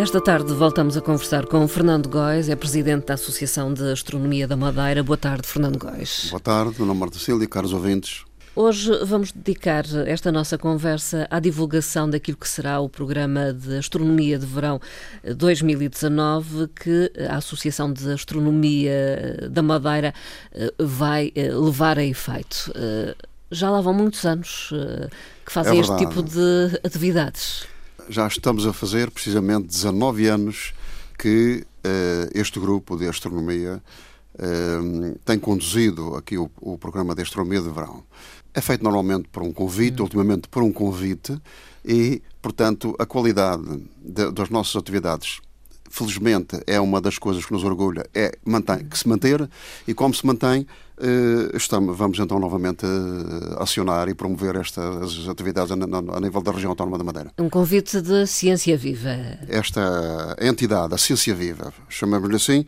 [0.00, 4.56] Esta tarde voltamos a conversar com Fernando Góis, é presidente da Associação de Astronomia da
[4.56, 5.02] Madeira.
[5.02, 6.28] Boa tarde, Fernando Góis.
[6.30, 8.24] Boa tarde, meu nome é Marta caros ouvintes.
[8.56, 14.38] Hoje vamos dedicar esta nossa conversa à divulgação daquilo que será o programa de Astronomia
[14.38, 14.80] de Verão
[15.36, 20.14] 2019, que a Associação de Astronomia da Madeira
[20.54, 22.72] eh, vai eh, levar a efeito.
[22.74, 23.14] Eh,
[23.50, 24.72] já lá vão muitos anos
[25.44, 27.66] que fazem é este tipo de atividades
[28.10, 30.74] já estamos a fazer precisamente 19 anos
[31.16, 33.80] que uh, este grupo de astronomia
[34.34, 38.02] uh, tem conduzido aqui o, o, programa de astronomia de verão.
[38.52, 40.04] É feito normalmente por um convite, hum.
[40.04, 41.40] ultimamente por um convite,
[41.84, 43.62] e, portanto, a qualidade
[44.02, 45.40] de, das nossas atividades
[45.90, 49.48] felizmente é uma das coisas que nos orgulha, é mantém, que se manter,
[49.86, 50.66] e como se mantém,
[51.02, 56.70] eh, estamos, vamos então novamente eh, acionar e promover estas atividades a, nível da região
[56.70, 57.32] autónoma da Madeira.
[57.38, 59.16] Um convite de Ciência Viva.
[59.48, 62.64] Esta entidade, a Ciência Viva, chamamos-lhe assim,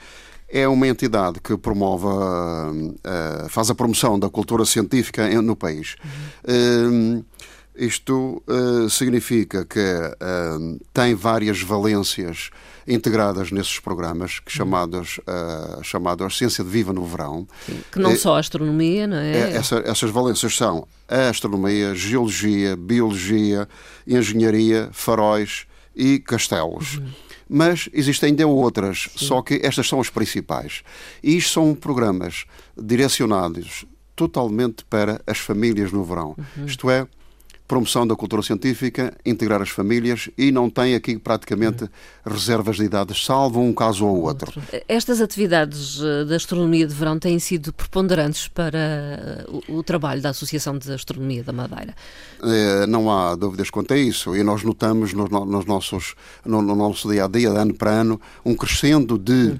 [0.49, 2.07] é uma entidade que promove,
[3.05, 5.97] eh, faz a promoção da cultura científica no país.
[6.47, 7.25] Uhum.
[7.75, 8.43] Isto
[8.91, 9.81] significa que
[10.93, 12.51] tem várias valências
[12.87, 17.47] integradas nesses programas que chamados, uh, chamados Ciência de Viva no Verão.
[17.91, 19.33] Que não é, só a astronomia, não é?
[19.33, 23.69] é essa, essas valências são a astronomia, geologia, biologia,
[24.07, 26.99] engenharia, faróis e castelos.
[26.99, 27.09] Uhum.
[27.49, 29.27] Mas existem ainda outras, Sim.
[29.27, 30.83] só que estas são as principais.
[31.23, 33.85] E isto são programas direcionados
[34.17, 36.35] totalmente para as famílias no verão.
[36.57, 36.65] Uhum.
[36.65, 37.07] Isto é,
[37.73, 41.89] promoção da cultura científica, integrar as famílias e não tem aqui praticamente
[42.23, 44.63] reservas de idades, salvo um caso ou outro.
[44.87, 50.29] Estas atividades eh, da astronomia de verão têm sido preponderantes para eh, o, trabalho da
[50.29, 51.95] Associação de Astronomia da Madeira?
[52.43, 56.77] É, não há dúvidas quanto a isso e nós notamos nos, nos nossos, no, no,
[56.77, 59.59] nosso dia a dia, de ano para ano, um crescendo de hum.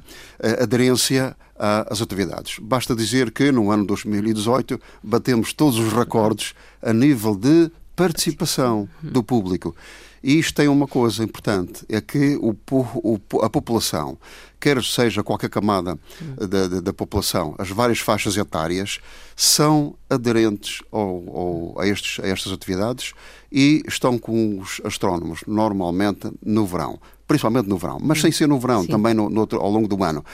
[0.61, 2.59] aderência às atividades.
[2.61, 9.23] Basta dizer que no ano 2018 batemos todos os recordes a nível de participação do
[9.23, 9.75] público.
[10.23, 14.17] E isto tem uma coisa importante, é que o, o, a população,
[14.61, 15.99] quer seja qualquer camada
[16.39, 19.01] da, da, da, população, as várias faixas etárias,
[19.35, 23.15] são aderentes ao, ao, a, estes, a estas atividades
[23.51, 28.61] e estão com os astrónomos normalmente no verão, principalmente no verão, mas sem ser no
[28.61, 28.89] verão, Sim.
[28.89, 30.25] também no, no, ao longo do ano.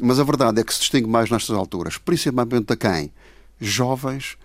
[0.00, 3.12] Mas a verdade é que se distingue mais nestas alturas, principalmente a quem?
[3.60, 4.36] Jovens,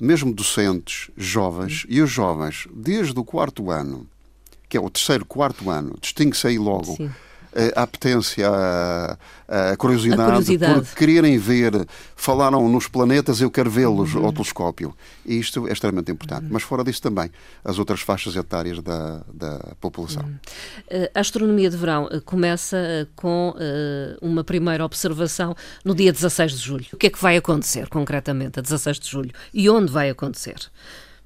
[0.00, 4.06] mesmo docentes jovens, e os jovens, desde o quarto ano,
[4.68, 7.10] que é o terceiro, quarto ano, distingue-se aí logo Sim
[7.74, 9.16] a apetência, a,
[9.72, 11.86] a, curiosidade, a, curiosidade, por quererem ver.
[12.14, 14.26] Falaram nos planetas, eu quero vê-los uhum.
[14.26, 14.94] ao telescópio.
[15.24, 16.44] E isto é extremamente importante.
[16.44, 16.50] Uhum.
[16.52, 17.30] Mas fora disso também,
[17.64, 20.22] as outras faixas etárias da, da população.
[20.22, 21.06] Uhum.
[21.14, 23.54] A astronomia de verão eh, começa eh, com
[24.20, 26.86] uma primeira observação no dia 16 de julho.
[26.92, 30.56] O que é que vai acontecer concretamente a 16 de julho e onde vai acontecer?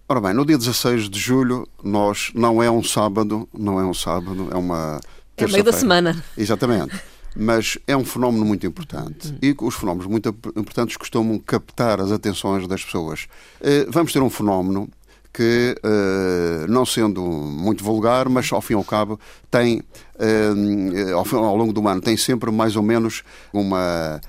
[0.09, 3.95] Ora bem, no dia 16 de julho, nós não é um sábado, não é um
[3.95, 5.01] sábado, é uma
[5.45, 6.25] é meio da semana.
[6.37, 7.01] Exatamente.
[7.37, 9.35] Mas é um fenómeno muito importante.
[9.41, 13.27] E os fenómenos muito importantes costumam captar as atenções das pessoas.
[13.61, 14.89] Eh, vamos ter um fenómeno
[15.33, 19.19] que, eh, não sendo muito vulgar, mas ao fim e ao cabo
[19.49, 19.83] tem,
[20.19, 23.23] eh, ao longo do ano, tem sempre mais ou menos
[23.53, 24.21] uma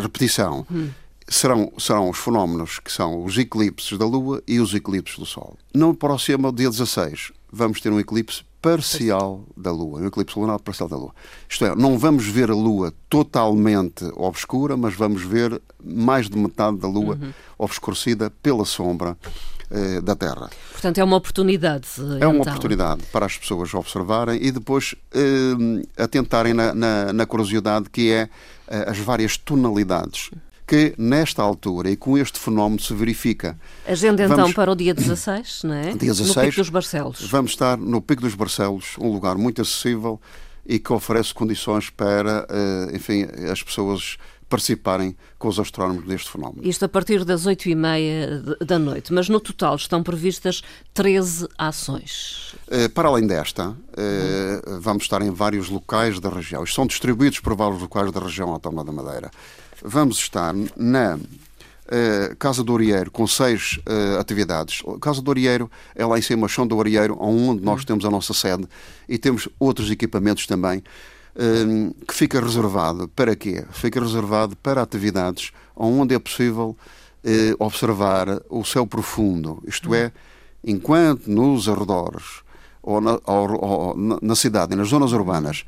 [0.00, 0.64] repetição.
[0.70, 0.88] Hum.
[1.28, 5.56] Serão, serão os fenómenos que são os eclipses da Lua e os eclipses do Sol.
[5.74, 10.88] No próximo dia 16, vamos ter um eclipse parcial da Lua, um eclipse lunar parcial
[10.88, 11.12] da Lua.
[11.48, 16.78] Isto é, não vamos ver a Lua totalmente obscura, mas vamos ver mais de metade
[16.78, 17.32] da Lua uhum.
[17.58, 19.18] obscurecida pela sombra
[19.68, 20.48] eh, da Terra.
[20.70, 21.88] Portanto, é uma oportunidade.
[22.20, 22.52] É uma então.
[22.52, 28.28] oportunidade para as pessoas observarem e depois eh, atentarem na, na, na curiosidade que é
[28.68, 30.30] eh, as várias tonalidades
[30.66, 33.58] que nesta altura e com este fenómeno se verifica.
[33.86, 34.54] Agenda então vamos...
[34.54, 35.92] para o dia 16, não é?
[35.94, 36.28] Dia 16.
[36.28, 37.30] No Pico dos Barcelos.
[37.30, 40.20] Vamos estar no Pico dos Barcelos, um lugar muito acessível
[40.64, 44.16] e que oferece condições para, eh, enfim, as pessoas
[44.48, 46.60] participarem com os astrónomos deste fenómeno.
[46.62, 50.62] Isto a partir das oito e meia da noite, mas no total estão previstas
[50.92, 52.54] 13 ações.
[52.70, 56.62] Eh, para além desta, eh, vamos estar em vários locais da região.
[56.64, 59.30] Estão distribuídos por vários locais da região autónoma da Madeira
[59.84, 61.18] vamos estar na
[61.84, 64.82] Uh, Casa do Orieiro, com seis uh, atividades.
[64.98, 68.32] Casa do Orieiro é lá em cima, Chão do Orieiro, onde nós temos a nossa
[68.32, 68.66] sede
[69.06, 73.62] e temos outros equipamentos também, uh, que fica reservado para quê?
[73.72, 76.74] Fica reservado para atividades onde é possível
[77.58, 80.12] observar o céu profundo, isto é,
[80.64, 82.42] enquanto nos arredores
[82.82, 85.64] ou na, ou, ou na cidade e nas zonas urbanas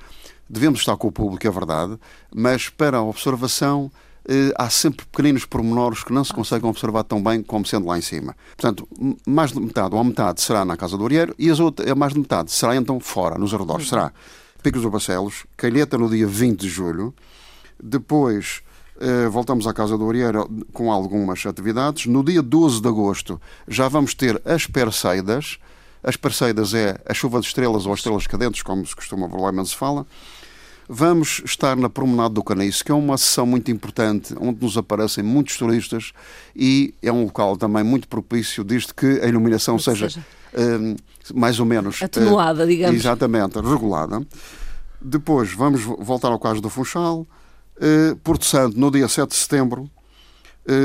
[0.48, 1.98] devemos estar com o público, é verdade,
[2.34, 3.90] mas para a observação
[4.26, 7.98] eh, há sempre pequeninos pormenores que não se conseguem observar tão bem como sendo lá
[7.98, 8.34] em cima.
[8.56, 8.88] Portanto,
[9.26, 11.94] mais de metade ou a metade será na Casa do Orieiro e as outras, a
[11.94, 13.88] mais de metade será então fora, nos arredores.
[13.88, 14.12] Será
[14.62, 17.14] Picos do Barcelos, Calheta no dia 20 de julho,
[17.82, 18.62] depois
[18.98, 22.06] eh, voltamos à Casa do Orieiro com algumas atividades.
[22.06, 25.58] No dia 12 de agosto já vamos ter as Perseidas,
[26.04, 29.70] as Perseidas é a chuva de estrelas ou as estrelas cadentes, como se costuma vulgarmente
[29.70, 30.06] se fala.
[30.86, 35.24] Vamos estar na Promenade do Caniço, que é uma sessão muito importante, onde nos aparecem
[35.24, 36.12] muitos turistas
[36.54, 40.26] e é um local também muito propício, desde que a iluminação seja, seja.
[40.52, 40.94] Uh,
[41.34, 42.02] mais ou menos...
[42.02, 42.96] Atenuada, uh, digamos.
[42.96, 44.26] Exatamente, regulada.
[45.00, 47.26] Depois vamos voltar ao caso do Funchal.
[47.76, 49.90] Uh, Porto Santo, no dia 7 de setembro.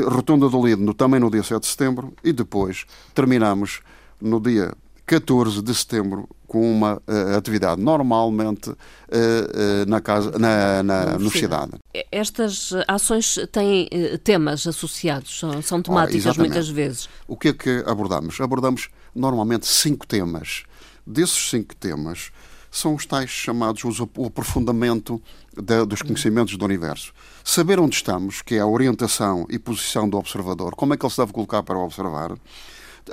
[0.08, 2.14] Rotunda do Lido, também no dia 7 de setembro.
[2.22, 3.80] E depois terminamos
[4.20, 4.74] no dia
[5.10, 11.72] 14 de setembro com uma uh, atividade normalmente uh, uh, na casa na, na universidade.
[12.12, 13.90] Estas ações têm
[14.24, 17.10] temas associados, são, são temáticas Ora, muitas vezes.
[17.28, 18.40] O que é que abordamos?
[18.40, 20.64] Abordamos normalmente cinco temas.
[21.08, 22.32] Desses cinco temas
[22.70, 25.20] são os tais chamados o aprofundamento
[25.58, 27.14] de, dos conhecimentos do universo.
[27.44, 31.12] Saber onde estamos, que é a orientação e posição do observador, como é que ele
[31.12, 32.38] se deve colocar para observar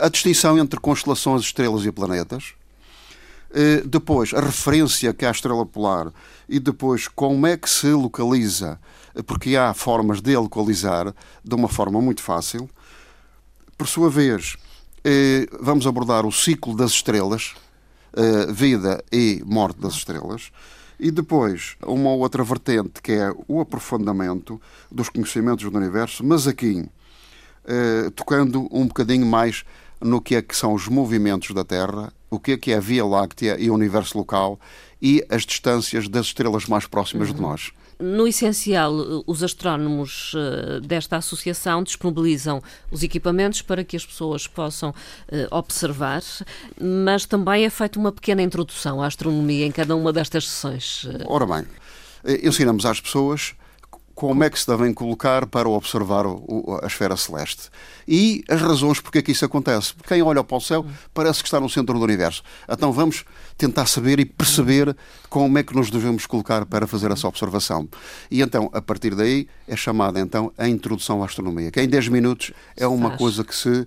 [0.00, 2.54] a distinção entre constelações, estrelas e planetas,
[3.58, 6.12] eh, depois a referência que há à estrela polar
[6.46, 8.78] e depois como é que se localiza,
[9.14, 11.14] eh, porque há formas de localizar
[11.44, 12.68] de uma forma muito fácil.
[13.78, 14.56] Por sua vez,
[15.04, 17.54] eh, vamos abordar o ciclo das estrelas,
[18.48, 20.50] vida e morte das estrelas.
[20.98, 24.58] E depois, uma outra vertente que é o aprofundamento
[24.90, 26.88] dos conhecimentos do universo, mas aqui
[28.14, 29.66] tocando um bocadinho mais
[30.00, 32.80] no que é que são os movimentos da Terra, o que é que é a
[32.80, 34.58] Via Láctea e o universo local
[35.00, 37.34] e as distâncias das estrelas mais próximas uhum.
[37.34, 37.72] de nós.
[37.98, 38.92] No essencial,
[39.26, 46.22] os astrónomos uh, desta associação disponibilizam os equipamentos para que as pessoas possam uh, observar,
[46.78, 51.08] mas também é feita uma pequena introdução à astronomia em cada uma destas sessões.
[51.24, 51.64] Ora bem,
[52.24, 53.54] eh, ensinamos às pessoas
[54.16, 57.68] como é que se devem colocar para observar o, a esfera celeste.
[58.08, 59.92] E as razões porque é que isso acontece.
[60.08, 62.42] Quem olha para o céu parece que está no centro do universo.
[62.66, 63.26] Então vamos
[63.58, 64.96] tentar saber e perceber
[65.28, 67.86] como é que nos devemos colocar para fazer essa observação.
[68.30, 72.08] E então, a partir daí, é chamada então a introdução à astronomia, que em 10
[72.08, 73.86] minutos é uma coisa que se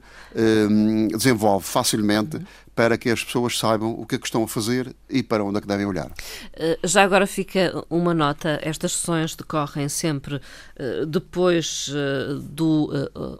[0.69, 2.39] um, desenvolve facilmente
[2.79, 5.57] para que as pessoas saibam o que é que estão a fazer e para onde
[5.57, 6.09] é que devem olhar.
[6.53, 10.39] Eh, já agora fica uma nota: estas sessões decorrem sempre
[10.77, 12.89] eh, depois eh, do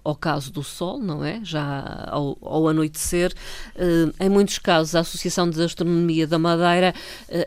[0.03, 1.39] ocaso do Sol, não é?
[1.41, 3.33] Já ao, ao anoitecer.
[4.19, 6.94] Em muitos casos, a Associação de Astronomia da Madeira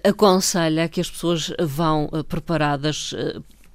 [0.03, 3.15] aconselha que as pessoas vão preparadas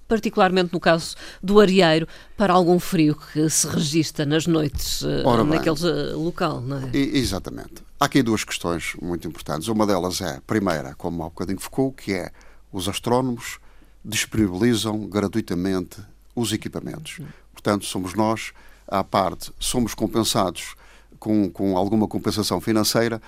[0.07, 6.13] particularmente no caso do areeiro, para algum frio que se registra nas noites uh, naquele
[6.13, 6.89] local, não é?
[6.93, 7.86] E, exatamente.
[7.99, 9.67] Há aqui duas questões muito importantes.
[9.67, 12.31] Uma delas é, primeira, como há bocadinho ficou, que é
[12.71, 13.59] os astrónomos
[14.05, 15.99] disponibilizam gratuitamente
[16.35, 17.19] os equipamentos.
[17.51, 18.53] Portanto, somos nós,
[18.87, 20.75] à parte, somos compensados
[21.19, 23.19] com, com alguma compensação financeira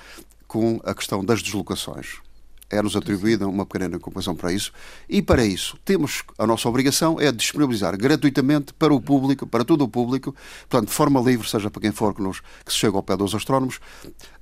[0.47, 2.21] com a questão das deslocações
[2.69, 4.71] é-nos atribuída uma pequena compensação para isso.
[5.07, 9.83] E para isso, temos a nossa obrigação é disponibilizar gratuitamente para o público, para todo
[9.83, 10.35] o público,
[10.67, 13.17] portanto, de forma livre, seja para quem for que, nos, que se chega ao pé
[13.17, 13.79] dos astrónomos,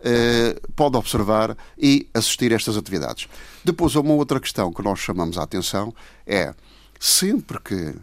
[0.02, 3.28] eh, pode observar e assistir a estas atividades.
[3.64, 5.94] Depois, uma outra questão que nós chamamos a atenção
[6.26, 6.54] é
[7.00, 7.96] sempre que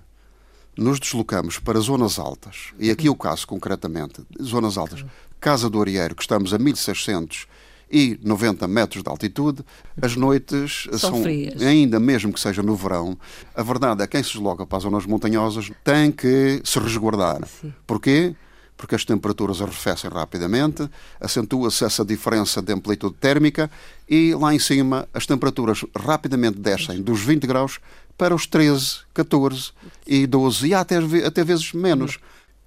[0.76, 5.04] nos deslocamos para zonas altas, e aqui o caso concretamente, zonas altas,
[5.40, 7.47] Casa do Arieiro, que estamos a 1600
[7.91, 9.64] e 90 metros de altitude.
[10.00, 11.61] As noites são, são frias.
[11.62, 13.17] ainda mesmo que seja no verão,
[13.55, 17.47] a verdade é que quem se desloca para as zonas montanhosas tem que se resguardar.
[17.47, 17.73] Sim.
[17.87, 18.35] Porquê?
[18.76, 20.88] Porque as temperaturas arrefecem rapidamente,
[21.21, 23.71] acentua-se essa diferença de amplitude térmica
[24.09, 27.79] e lá em cima as temperaturas rapidamente descem dos 20 graus
[28.19, 29.73] para os 13, 14
[30.07, 32.19] e 12 e até, até vezes menos.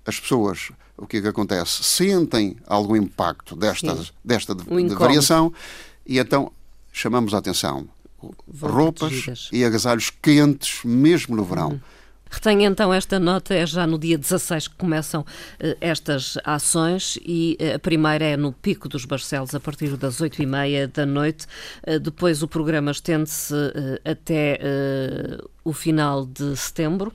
[0.05, 1.83] As pessoas o que é que acontece?
[1.83, 5.53] Sentem algum impacto desta, desta de, de variação
[6.05, 6.51] e então
[6.91, 7.87] chamamos a atenção.
[8.59, 11.69] Roupas e agasalhos quentes, mesmo no verão.
[11.69, 11.79] Uhum.
[12.29, 17.57] Retenha então esta nota, é já no dia 16 que começam uh, estas ações e
[17.59, 21.47] uh, a primeira é no Pico dos Barcelos a partir das 8h30 da noite.
[21.87, 23.53] Uh, depois o programa estende-se
[24.03, 24.59] até
[25.63, 27.13] o final de setembro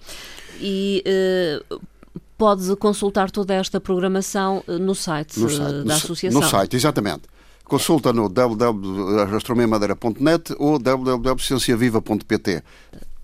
[0.61, 1.03] e
[2.43, 6.41] pode consultar toda esta programação no site, no site da no, Associação.
[6.41, 7.23] No site, exatamente.
[7.63, 12.65] Consulta no www.astronomiamadeira.net ou www.cienciaviva.pt.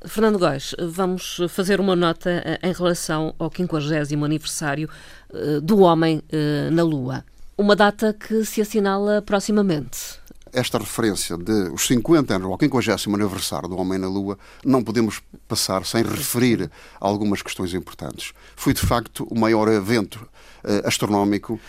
[0.07, 4.89] Fernando Góis, vamos fazer uma nota eh, em relação ao 50 aniversário
[5.35, 7.25] eh, do Homem eh, na Lua.
[7.57, 10.18] Uma data que se assinala proximamente.
[10.53, 15.21] Esta referência de os 50 anos, ao 50 aniversário do Homem na Lua, não podemos
[15.47, 18.33] passar sem referir algumas questões importantes.
[18.57, 20.29] Foi, de facto, o maior evento
[20.85, 21.61] astronómico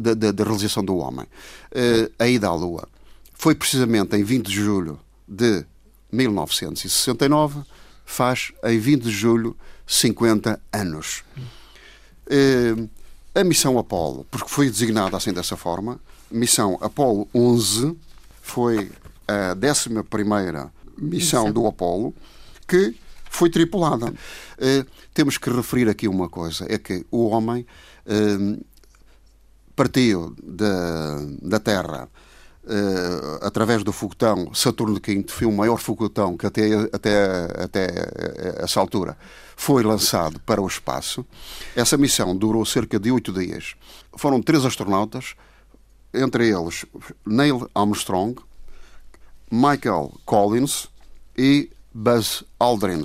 [0.00, 1.26] da realização do homem.
[2.18, 2.88] a ida à Lua.
[3.34, 5.64] Foi precisamente em 20 de julho de
[6.12, 7.62] 1969,
[8.04, 11.24] faz em 20 de julho 50 anos.
[12.26, 12.88] Uh,
[13.34, 15.98] a missão Apolo, porque foi designada assim dessa forma,
[16.30, 17.96] missão Apolo 11
[18.42, 18.90] foi
[19.26, 19.88] a 11
[20.98, 22.14] missão do Apolo
[22.68, 22.94] que
[23.30, 24.10] foi tripulada.
[24.10, 27.66] Uh, temos que referir aqui uma coisa: é que o homem
[28.06, 28.64] uh,
[29.74, 32.08] partiu da, da Terra
[32.64, 37.88] Uh, através do foguetão Saturno V, foi o maior foguetão que até, até, até
[38.62, 39.16] essa altura
[39.56, 41.26] foi lançado para o espaço.
[41.74, 43.74] Essa missão durou cerca de oito dias.
[44.16, 45.34] Foram três astronautas,
[46.12, 46.84] entre eles
[47.26, 48.40] Neil Armstrong,
[49.50, 50.88] Michael Collins
[51.36, 53.04] e Buzz Aldrin.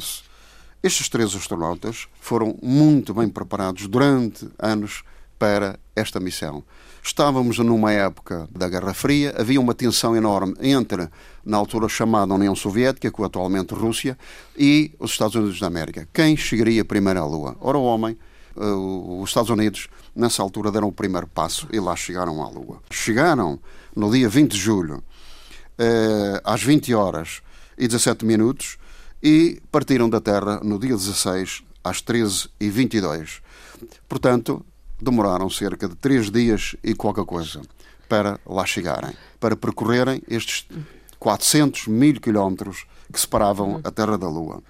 [0.81, 5.03] Estes três astronautas foram muito bem preparados durante anos
[5.37, 6.63] para esta missão.
[7.03, 11.07] Estávamos numa época da Guerra Fria, havia uma tensão enorme entre,
[11.45, 14.17] na altura chamada União Soviética, que atualmente Rússia,
[14.57, 16.07] e os Estados Unidos da América.
[16.13, 17.55] Quem chegaria primeiro à Lua?
[17.61, 18.17] Ora, o homem,
[18.59, 22.81] os Estados Unidos, nessa altura, deram o primeiro passo e lá chegaram à Lua.
[22.89, 23.59] Chegaram
[23.95, 25.03] no dia 20 de julho,
[25.77, 27.41] eh, às 20 horas
[27.77, 28.77] e 17 minutos,
[29.21, 33.41] e partiram da Terra no dia 16, às 13h22.
[34.07, 34.65] Portanto,
[35.01, 37.61] demoraram cerca de três dias e qualquer coisa
[38.09, 40.67] para lá chegarem, para percorrerem estes
[41.19, 44.61] 400 mil quilómetros que separavam a Terra da Lua.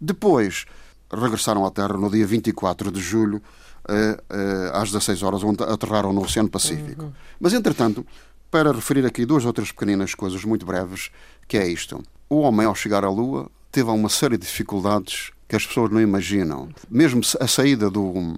[0.00, 0.64] Depois
[1.10, 3.42] regressaram à Terra no dia 24 de julho,
[3.88, 7.12] eh, eh, às 16 horas, onde aterraram no Oceano Pacífico.
[7.40, 8.06] Mas, entretanto,
[8.50, 11.10] para referir aqui duas outras pequeninas coisas muito breves,
[11.46, 12.02] que é isto.
[12.28, 16.00] O homem, ao chegar à Lua, teve uma série de dificuldades que as pessoas não
[16.00, 16.68] imaginam.
[16.90, 18.34] Mesmo a saída do,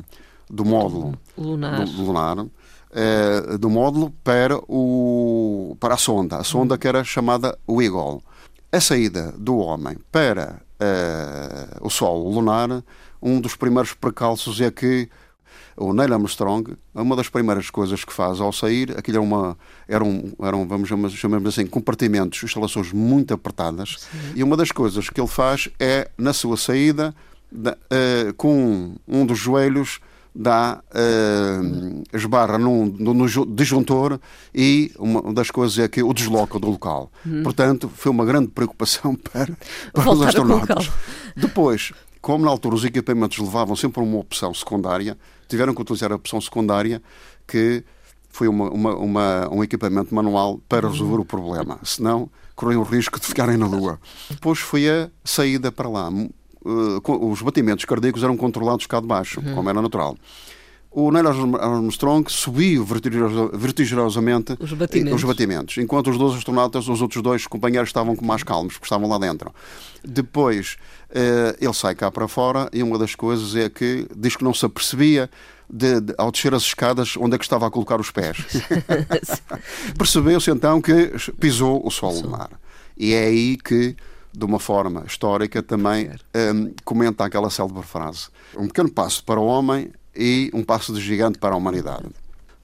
[0.48, 2.46] do módulo lunar, do, lunar
[2.92, 8.22] é, do módulo para, o, para a sonda, a sonda que era chamada Eagle.
[8.72, 12.84] A saída do homem para é, o Sol lunar,
[13.20, 15.08] um dos primeiros precalços é que
[15.76, 19.58] o Neil Armstrong, uma das primeiras coisas que faz ao sair, aquilo era uma,
[19.88, 24.32] eram, eram vamos chamar assim, compartimentos, instalações muito apertadas, Sim.
[24.36, 27.14] e uma das coisas que ele faz é, na sua saída,
[27.52, 30.00] uh, com um dos joelhos
[30.34, 34.20] dá uh, esbarra num, no disjuntor
[34.54, 37.10] e uma das coisas é que o desloca do local.
[37.26, 37.42] Hum.
[37.42, 39.56] Portanto, foi uma grande preocupação para,
[39.92, 40.90] para os astronautas.
[41.36, 45.16] Depois, como na altura os equipamentos levavam sempre uma opção secundária,
[45.48, 47.02] tiveram que utilizar a opção secundária
[47.46, 47.82] que
[48.28, 51.80] foi uma, uma, uma, um equipamento manual para resolver o problema.
[51.82, 53.98] Senão, corriam o risco de ficarem na Lua.
[54.30, 56.08] Depois foi a saída para lá
[56.64, 59.54] uh, os batimentos cardíacos eram controlados cá de baixo, uhum.
[59.54, 60.16] como era natural.
[60.92, 65.14] O Neil Armstrong subiu vertiginosamente os batimentos.
[65.14, 68.86] os batimentos, enquanto os dois astronautas, os outros dois companheiros, estavam com mais calmos, porque
[68.86, 69.54] estavam lá dentro.
[70.04, 70.76] Depois,
[71.10, 74.52] uh, ele sai cá para fora e uma das coisas é que diz que não
[74.52, 75.30] se apercebia
[75.72, 78.38] de, de, ao descer as escadas, onde é que estava a colocar os pés.
[79.96, 82.50] Percebeu-se então que pisou o solo lunar.
[82.98, 83.94] E é aí que
[84.32, 86.10] de uma forma histórica, também
[86.54, 91.00] um, comenta aquela célebre frase: um pequeno passo para o homem e um passo de
[91.00, 92.06] gigante para a humanidade.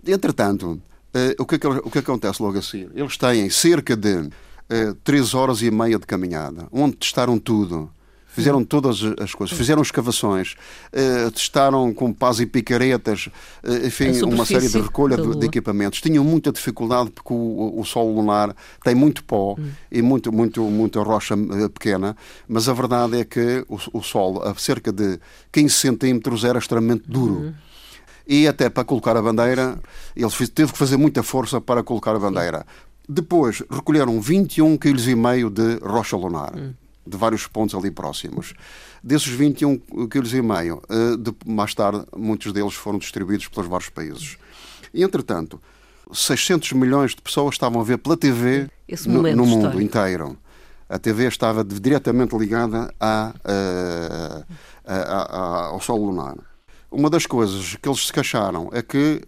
[0.07, 2.89] Entretanto, uh, o, que, é o que acontece logo assim?
[2.95, 7.91] Eles têm cerca de uh, três horas e meia de caminhada, onde testaram tudo,
[8.37, 10.57] Fizeram todas as coisas, fizeram escavações,
[10.93, 13.31] uh, testaram com pás e picaretas,
[13.65, 16.03] uh, enfim, uma série de recolha de, de, equipamentos.
[16.03, 19.71] Tinham muita dificuldade porque o, o solo lunar tem muito pó hum.
[19.91, 22.15] e muito, muito, muita rocha uh, pequena,
[22.47, 25.19] mas a verdade é que o, o solo, a cerca de
[25.51, 27.37] 15 centímetros, era extremamente duro.
[27.37, 27.55] Hum
[28.29, 29.79] e até para colocar a bandeira,
[30.17, 32.67] eles teve que fazer muita força para colocar a bandeira.
[33.09, 36.53] Depois recolheram 21,5 kg de rocha lunar.
[36.57, 36.75] Hum
[37.07, 38.55] de vários pontos ali próximos.
[39.03, 44.37] Desses 21 quilos e meio, uh, mais tarde, muitos deles foram distribuídos pelos vários países.
[44.93, 45.61] E, entretanto,
[46.13, 48.71] 600 milhões de pessoas estavam a ver pela TV
[49.07, 49.81] no, no, mundo histórico.
[49.81, 50.39] inteiro.
[50.89, 54.45] A TV estava diretamente ligada à, uh,
[55.73, 56.37] ao Sol lunar.
[56.91, 59.21] Uma das coisas que eles se queixaram é que,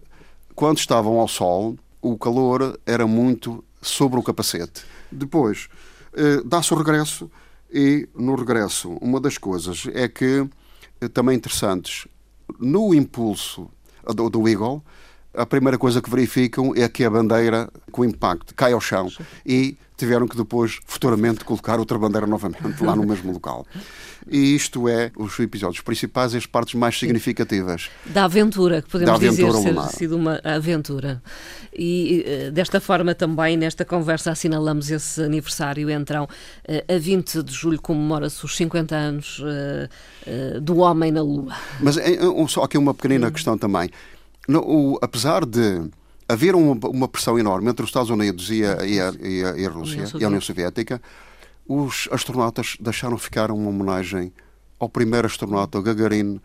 [0.55, 4.83] quando estavam ao Sol, o calor era muito sobre o capacete.
[5.11, 5.67] Depois,
[6.13, 7.29] uh, dá-se o regresso
[7.71, 12.07] e, no regresso, uma das coisas é que, uh, também interessantes,
[12.59, 13.69] no impulso
[14.15, 14.83] do, do Eagle,
[15.39, 19.09] a primeira coisa que verificam é que a bandeira, com impacto, cai ao chão
[19.45, 23.65] e tiveram que depois, futuramente, colocar outra bandeira novamente lá no mesmo local.
[24.29, 27.89] E isto é os episódios principais e as partes mais significativas.
[28.05, 29.87] Da aventura, que podemos aventura dizer lunar.
[29.89, 31.21] ter sido uma aventura.
[31.73, 35.89] E eh, desta forma também, nesta conversa, assinalamos esse aniversário.
[35.89, 36.27] Então,
[36.67, 41.55] a 20 de julho comemora-se os 50 anos uh, do homem na Lua.
[41.79, 41.97] Mas
[42.49, 43.89] só aqui uma pequenina questão também.
[44.49, 45.87] No, o, apesar de
[46.27, 49.57] haver uma, uma, pressão enorme entre os Estados Unidos e a, e a, e a,
[49.59, 50.99] e a Rússia e a União Soviética,
[51.67, 54.33] os astronautas deixaram ficar uma homenagem
[54.79, 56.41] ao primeiro astronauta, Gagarin,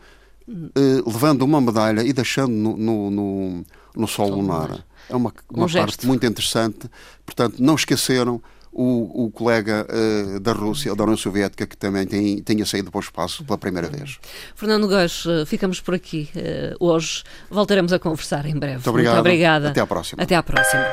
[0.46, 3.64] eh, levando uma medalha e deixando no, no, no,
[3.96, 4.84] no Sol lunar.
[5.08, 6.90] É uma, uma um parte muito interessante.
[7.25, 8.42] Portanto, não esqueceram
[8.74, 12.98] o, o colega uh, da Rússia, da União Soviética, que também tem, tinha saído para
[12.98, 14.18] o espaço pela primeira vez.
[14.56, 17.22] Fernando Góes, eh, ficamos por aqui uh, hoje.
[17.48, 18.74] Voltaremos a conversar em breve.
[18.74, 19.14] Muito, obrigado.
[19.14, 19.70] Muito obrigada.
[19.70, 20.22] Até à próxima.
[20.22, 20.84] Até à próxima.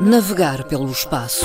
[0.00, 1.44] Navegar pelo espaço.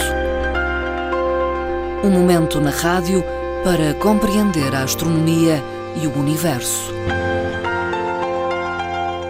[2.04, 3.24] Um momento na rádio
[3.64, 5.62] para compreender a astronomia
[6.02, 6.94] e o universo.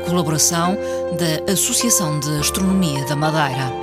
[0.05, 0.77] Colaboração
[1.17, 3.82] da Associação de Astronomia da Madeira.